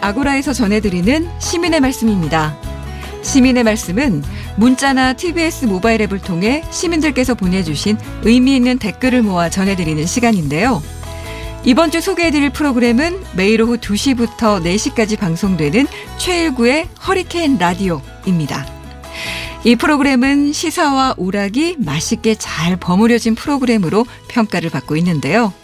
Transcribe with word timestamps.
아고라에서 0.00 0.52
전해드리는 0.52 1.28
시민의 1.38 1.80
말씀입니다. 1.80 2.56
시민의 3.22 3.64
말씀은 3.64 4.22
문자나 4.56 5.14
TBS 5.14 5.64
모바일 5.64 6.02
앱을 6.02 6.20
통해 6.20 6.62
시민들께서 6.70 7.34
보내주신 7.34 7.96
의미 8.22 8.54
있는 8.56 8.78
댓글을 8.78 9.22
모아 9.22 9.48
전해드리는 9.48 10.06
시간인데요. 10.06 10.82
이번 11.64 11.90
주 11.90 12.00
소개해드릴 12.00 12.50
프로그램은 12.50 13.22
매일 13.34 13.62
오후 13.62 13.78
2시부터 13.78 14.62
4시까지 14.62 15.18
방송되는 15.18 15.86
최일구의 16.18 16.88
허리케인 17.06 17.56
라디오입니다. 17.56 18.66
이 19.64 19.76
프로그램은 19.76 20.52
시사와 20.52 21.14
오락이 21.16 21.76
맛있게 21.78 22.34
잘 22.34 22.76
버무려진 22.76 23.34
프로그램으로 23.34 24.04
평가를 24.28 24.68
받고 24.68 24.96
있는데요. 24.96 25.54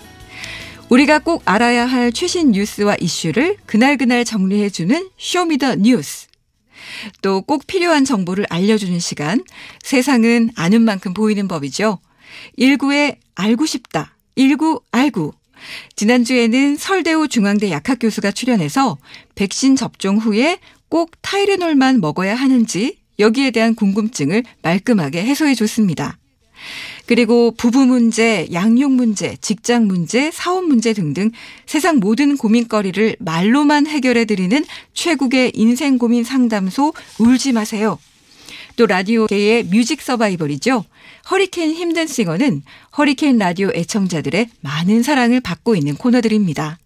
우리가 0.91 1.21
꼭 1.21 1.43
알아야 1.45 1.87
할 1.87 2.13
최신 2.13 2.51
뉴스와 2.51 2.97
이슈를 3.01 3.57
그날그날 3.67 4.25
정리해주는 4.25 5.11
Show 5.17 5.43
Me 5.43 5.57
the 5.57 5.77
뉴스. 5.77 6.27
또 7.23 7.43
꼭 7.43 7.67
필요한 7.69 8.05
정보를 8.05 8.45
알려주는 8.51 8.99
시간. 8.99 9.43
세상은 9.83 10.51
아는 10.57 10.83
만큼 10.83 11.15
보이는 11.15 11.47
법이죠. 11.47 12.01
19의 12.59 13.19
알고 13.37 13.67
싶다. 13.67 14.17
19 14.37 14.81
알고. 14.91 15.33
지난주에는 15.95 16.77
설대우 16.77 17.29
중앙대 17.29 17.71
약학 17.71 17.99
교수가 18.01 18.33
출연해서 18.33 18.99
백신 19.37 19.77
접종 19.77 20.19
후에 20.19 20.59
꼭 20.89 21.13
타이레놀만 21.23 22.01
먹어야 22.01 22.35
하는지 22.35 22.99
여기에 23.21 23.53
대한 23.53 23.77
궁금증을 23.77 24.43
말끔하게 24.63 25.23
해소해 25.23 25.55
줬습니다. 25.55 26.20
그리고 27.11 27.51
부부 27.51 27.87
문제, 27.87 28.47
양육 28.53 28.93
문제, 28.93 29.37
직장 29.41 29.89
문제, 29.89 30.31
사업 30.31 30.63
문제 30.63 30.93
등등 30.93 31.33
세상 31.67 31.99
모든 31.99 32.37
고민거리를 32.37 33.17
말로만 33.19 33.89
해결해 33.89 34.27
드리는 34.27 34.65
최국의 34.95 35.51
인생 35.57 35.99
고민 35.99 36.23
상담소 36.23 36.93
울지 37.19 37.51
마세요. 37.51 37.99
또 38.77 38.87
라디오계의 38.87 39.65
뮤직 39.65 40.03
서바이벌이죠. 40.03 40.85
허리케인 41.33 41.75
힘든 41.75 42.07
싱어는 42.07 42.63
허리케인 42.97 43.39
라디오 43.39 43.71
애청자들의 43.75 44.49
많은 44.61 45.03
사랑을 45.03 45.41
받고 45.41 45.75
있는 45.75 45.97
코너들입니다. 45.97 46.79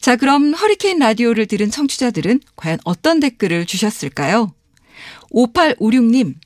자, 0.00 0.16
그럼 0.16 0.54
허리케인 0.54 0.98
라디오를 0.98 1.44
들은 1.44 1.70
청취자들은 1.70 2.40
과연 2.56 2.78
어떤 2.84 3.20
댓글을 3.20 3.66
주셨을까요? 3.66 4.54
5856님, 5.30 6.36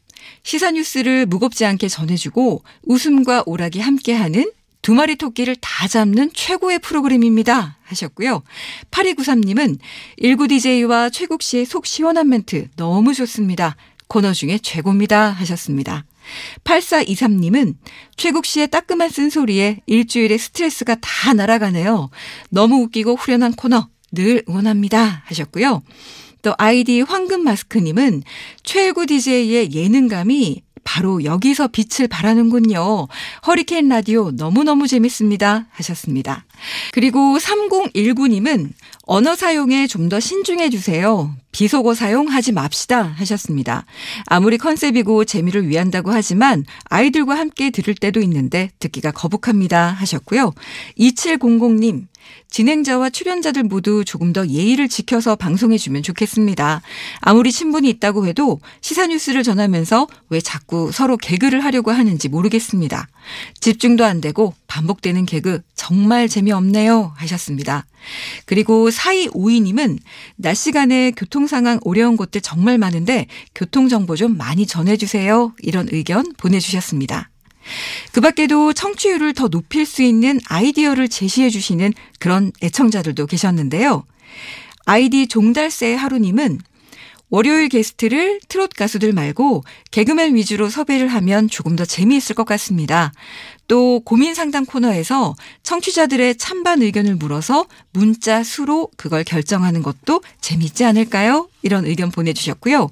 시사 0.42 0.72
뉴스를 0.72 1.26
무겁지 1.26 1.64
않게 1.64 1.88
전해주고 1.88 2.62
웃음과 2.84 3.44
오락이 3.46 3.80
함께하는 3.80 4.50
두 4.82 4.94
마리 4.94 5.16
토끼를 5.16 5.56
다 5.56 5.88
잡는 5.88 6.30
최고의 6.32 6.78
프로그램입니다. 6.78 7.76
하셨고요. 7.82 8.42
8293님은 8.90 9.78
19DJ와 10.22 11.12
최국 11.12 11.42
씨의 11.42 11.66
속 11.66 11.86
시원한 11.86 12.28
멘트 12.28 12.68
너무 12.76 13.12
좋습니다. 13.12 13.76
코너 14.08 14.32
중에 14.32 14.58
최고입니다. 14.58 15.30
하셨습니다. 15.30 16.04
8423님은 16.64 17.74
최국 18.16 18.46
씨의 18.46 18.68
따끔한 18.68 19.10
쓴소리에 19.10 19.80
일주일의 19.86 20.38
스트레스가 20.38 20.96
다 21.00 21.32
날아가네요. 21.34 22.10
너무 22.48 22.76
웃기고 22.82 23.16
후련한 23.16 23.52
코너 23.54 23.88
늘 24.12 24.42
응원합니다. 24.48 25.22
하셨고요. 25.26 25.82
또 26.42 26.54
아이디 26.58 27.00
황금 27.02 27.44
마스크님은 27.44 28.22
최고 28.62 29.06
DJ의 29.06 29.72
예능감이 29.72 30.62
바로 30.82 31.22
여기서 31.24 31.68
빛을 31.68 32.08
발하는군요. 32.08 33.06
허리케인 33.46 33.88
라디오 33.88 34.30
너무너무 34.32 34.88
재밌습니다. 34.88 35.66
하셨습니다. 35.70 36.44
그리고 36.92 37.38
3019님은 37.38 38.70
언어 39.02 39.34
사용에 39.34 39.86
좀 39.86 40.08
더 40.08 40.18
신중해 40.18 40.70
주세요. 40.70 41.32
비속어 41.52 41.94
사용하지 41.94 42.50
맙시다 42.52 43.02
하셨습니다. 43.02 43.84
아무리 44.26 44.58
컨셉이고 44.58 45.24
재미를 45.24 45.68
위한다고 45.68 46.10
하지만 46.10 46.64
아이들과 46.84 47.38
함께 47.38 47.70
들을 47.70 47.94
때도 47.94 48.20
있는데 48.22 48.70
듣기가 48.80 49.12
거북합니다 49.12 49.86
하셨고요. 49.92 50.52
2700님 50.98 52.06
진행자와 52.50 53.10
출연자들 53.10 53.64
모두 53.64 54.04
조금 54.04 54.32
더 54.32 54.46
예의를 54.46 54.88
지켜서 54.88 55.36
방송해주면 55.36 56.02
좋겠습니다. 56.02 56.82
아무리 57.20 57.52
친분이 57.52 57.88
있다고 57.88 58.26
해도 58.26 58.60
시사뉴스를 58.80 59.42
전하면서 59.42 60.06
왜 60.30 60.40
자꾸 60.40 60.90
서로 60.92 61.16
개그를 61.16 61.64
하려고 61.64 61.90
하는지 61.90 62.28
모르겠습니다. 62.28 63.08
집중도 63.60 64.04
안 64.04 64.20
되고 64.20 64.54
반복되는 64.66 65.26
개그 65.26 65.60
정말 65.74 66.28
재미없네요 66.28 67.12
하셨습니다. 67.16 67.86
그리고 68.46 68.88
4252님은 68.88 69.98
낮 70.36 70.54
시간에 70.54 71.12
교통 71.12 71.46
상황 71.46 71.78
어려운 71.84 72.16
곳들 72.16 72.40
정말 72.40 72.78
많은데 72.78 73.26
교통정보 73.54 74.16
좀 74.16 74.36
많이 74.36 74.66
전해주세요. 74.66 75.54
이런 75.62 75.88
의견 75.90 76.32
보내주셨습니다. 76.36 77.29
그 78.12 78.20
밖에도 78.20 78.72
청취율을 78.72 79.34
더 79.34 79.48
높일 79.48 79.86
수 79.86 80.02
있는 80.02 80.40
아이디어를 80.48 81.08
제시해 81.08 81.50
주시는 81.50 81.92
그런 82.18 82.52
애청자들도 82.62 83.26
계셨는데요. 83.26 84.04
아이디 84.86 85.26
종달새 85.28 85.94
하루님은 85.94 86.58
월요일 87.30 87.68
게스트를 87.68 88.40
트롯 88.48 88.74
가수들 88.74 89.12
말고 89.12 89.62
개그맨 89.92 90.34
위주로 90.34 90.68
섭외를 90.68 91.06
하면 91.06 91.48
조금 91.48 91.76
더 91.76 91.84
재미있을 91.84 92.34
것 92.34 92.44
같습니다. 92.44 93.12
또 93.68 94.00
고민 94.00 94.34
상담 94.34 94.66
코너에서 94.66 95.36
청취자들의 95.62 96.38
찬반 96.38 96.82
의견을 96.82 97.14
물어서 97.14 97.66
문자 97.92 98.42
수로 98.42 98.90
그걸 98.96 99.22
결정하는 99.22 99.82
것도 99.82 100.22
재미있지 100.40 100.84
않을까요? 100.84 101.48
이런 101.62 101.86
의견 101.86 102.10
보내주셨고요. 102.10 102.90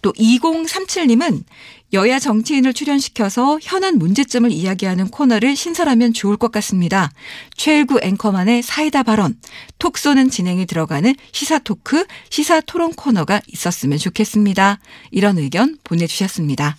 또 0.00 0.12
2037님은 0.12 1.42
여야 1.92 2.18
정치인을 2.18 2.72
출연시켜서 2.72 3.58
현안 3.60 3.98
문제점을 3.98 4.50
이야기하는 4.50 5.08
코너를 5.08 5.54
신설하면 5.56 6.14
좋을 6.14 6.38
것 6.38 6.50
같습니다. 6.52 7.12
최일구 7.56 8.00
앵커만의 8.02 8.62
사이다 8.62 9.02
발언, 9.02 9.36
톡 9.78 9.98
쏘는 9.98 10.30
진행이 10.30 10.64
들어가는 10.66 11.14
시사 11.32 11.58
토크, 11.58 12.06
시사 12.30 12.62
토론 12.62 12.94
코너가 12.94 13.42
있었으면 13.46 13.98
좋겠습니다. 13.98 14.78
이런 15.10 15.36
의견 15.36 15.76
보내주셨습니다. 15.84 16.76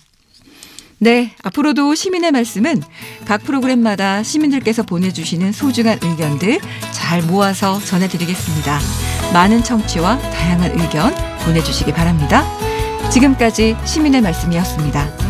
네, 0.98 1.32
앞으로도 1.42 1.94
시민의 1.94 2.32
말씀은 2.32 2.82
각 3.24 3.44
프로그램마다 3.44 4.22
시민들께서 4.22 4.82
보내주시는 4.82 5.52
소중한 5.52 5.98
의견들 6.02 6.58
잘 6.92 7.22
모아서 7.22 7.78
전해드리겠습니다. 7.78 8.80
많은 9.32 9.62
청취와 9.62 10.18
다양한 10.18 10.80
의견 10.80 11.14
보내주시기 11.44 11.92
바랍니다. 11.92 12.63
지금까지 13.14 13.76
시민의 13.84 14.22
말씀이었습니다. 14.22 15.23